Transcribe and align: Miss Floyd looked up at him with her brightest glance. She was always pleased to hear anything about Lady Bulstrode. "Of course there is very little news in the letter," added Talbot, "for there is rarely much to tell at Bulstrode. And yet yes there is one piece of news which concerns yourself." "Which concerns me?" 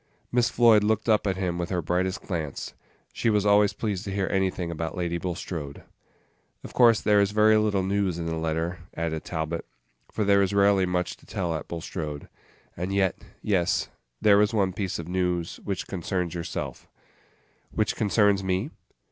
Miss 0.31 0.49
Floyd 0.49 0.83
looked 0.83 1.07
up 1.07 1.27
at 1.27 1.35
him 1.37 1.59
with 1.59 1.69
her 1.69 1.79
brightest 1.83 2.23
glance. 2.23 2.73
She 3.13 3.29
was 3.29 3.45
always 3.45 3.71
pleased 3.73 4.03
to 4.05 4.11
hear 4.11 4.27
anything 4.31 4.71
about 4.71 4.97
Lady 4.97 5.19
Bulstrode. 5.19 5.83
"Of 6.63 6.73
course 6.73 6.99
there 7.01 7.21
is 7.21 7.29
very 7.29 7.55
little 7.57 7.83
news 7.83 8.17
in 8.17 8.25
the 8.25 8.35
letter," 8.35 8.79
added 8.97 9.23
Talbot, 9.23 9.63
"for 10.11 10.23
there 10.23 10.41
is 10.41 10.55
rarely 10.55 10.87
much 10.87 11.17
to 11.17 11.27
tell 11.27 11.53
at 11.53 11.67
Bulstrode. 11.67 12.27
And 12.75 12.91
yet 12.91 13.15
yes 13.43 13.89
there 14.19 14.41
is 14.41 14.55
one 14.55 14.73
piece 14.73 14.97
of 14.97 15.07
news 15.07 15.59
which 15.63 15.85
concerns 15.85 16.33
yourself." 16.33 16.87
"Which 17.69 17.95
concerns 17.95 18.43
me?" 18.43 18.71